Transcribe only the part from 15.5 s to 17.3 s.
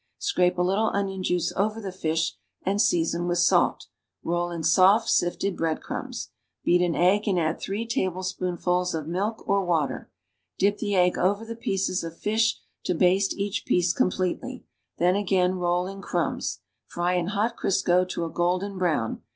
roll in crumbs; fry in